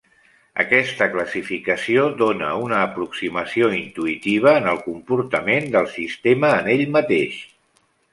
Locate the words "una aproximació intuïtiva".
2.61-4.55